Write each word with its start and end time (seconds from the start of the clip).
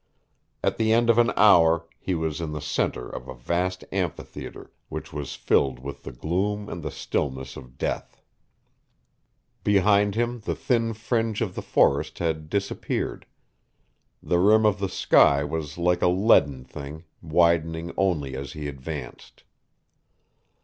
At 0.63 0.77
the 0.77 0.91
end 0.93 1.11
of 1.11 1.19
an 1.19 1.31
hour 1.37 1.85
he 1.99 2.15
was 2.15 2.41
in 2.41 2.53
the 2.53 2.59
center 2.59 3.07
of 3.07 3.27
a 3.27 3.35
vast 3.35 3.83
amphitheater 3.91 4.71
which 4.89 5.13
was 5.13 5.35
filled 5.35 5.77
with 5.77 6.01
the 6.01 6.11
gloom 6.11 6.67
and 6.69 6.81
the 6.81 6.89
stillness 6.89 7.55
of 7.55 7.77
death. 7.77 8.19
Behind 9.63 10.15
him 10.15 10.39
the 10.39 10.55
thin 10.55 10.93
fringe 10.95 11.39
of 11.39 11.53
the 11.53 11.61
forest 11.61 12.17
had 12.17 12.49
disappeared. 12.49 13.27
The 14.23 14.39
rim 14.39 14.65
of 14.65 14.79
the 14.79 14.89
sky 14.89 15.43
was 15.43 15.77
like 15.77 16.01
a 16.01 16.07
leaden 16.07 16.63
thing, 16.63 17.03
widening 17.21 17.91
only 17.95 18.35
as 18.35 18.53
he 18.53 18.67
advanced. 18.67 19.43